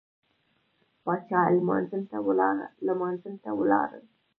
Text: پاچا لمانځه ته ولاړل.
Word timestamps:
پاچا 1.03 1.41
لمانځه 2.91 3.31
ته 3.43 3.49
ولاړل. 3.61 4.05